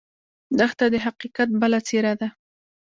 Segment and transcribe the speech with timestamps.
[0.59, 2.27] دښته د حقیقت بله څېره ده.